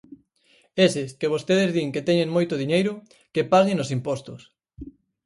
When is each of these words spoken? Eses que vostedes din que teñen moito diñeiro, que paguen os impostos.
Eses 0.87 1.09
que 1.19 1.31
vostedes 1.33 1.71
din 1.75 1.89
que 1.93 2.05
teñen 2.07 2.33
moito 2.35 2.59
diñeiro, 2.61 2.93
que 3.33 3.47
paguen 3.53 3.81
os 3.83 3.93
impostos. 3.97 4.41